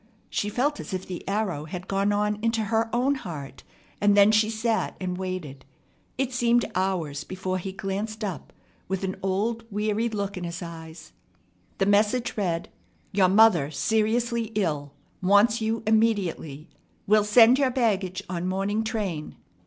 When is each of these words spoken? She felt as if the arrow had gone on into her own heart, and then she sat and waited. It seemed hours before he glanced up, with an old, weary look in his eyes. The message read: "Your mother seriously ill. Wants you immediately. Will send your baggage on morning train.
She 0.31 0.49
felt 0.49 0.79
as 0.79 0.95
if 0.95 1.05
the 1.05 1.23
arrow 1.29 1.65
had 1.65 1.87
gone 1.87 2.11
on 2.11 2.39
into 2.41 2.63
her 2.63 2.89
own 2.91 3.13
heart, 3.13 3.61
and 4.01 4.17
then 4.17 4.31
she 4.31 4.49
sat 4.49 4.95
and 4.99 5.15
waited. 5.15 5.63
It 6.17 6.33
seemed 6.33 6.65
hours 6.73 7.23
before 7.23 7.59
he 7.59 7.71
glanced 7.71 8.23
up, 8.23 8.51
with 8.87 9.03
an 9.03 9.15
old, 9.21 9.63
weary 9.69 10.09
look 10.09 10.37
in 10.37 10.43
his 10.43 10.63
eyes. 10.63 11.11
The 11.77 11.85
message 11.85 12.35
read: 12.35 12.67
"Your 13.11 13.29
mother 13.29 13.69
seriously 13.69 14.45
ill. 14.55 14.93
Wants 15.21 15.61
you 15.61 15.83
immediately. 15.85 16.67
Will 17.05 17.23
send 17.23 17.59
your 17.59 17.69
baggage 17.69 18.23
on 18.27 18.47
morning 18.49 18.83
train. 18.83 19.35